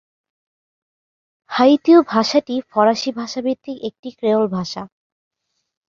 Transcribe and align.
হাইতীয় 1.49 1.99
ভাষাটি 2.07 2.55
ফরাসি 2.71 3.09
ভাষা-ভিত্তিক 3.11 3.77
একটি 3.83 4.09
ক্রেওল 4.17 4.45
ভাষা। 4.47 4.81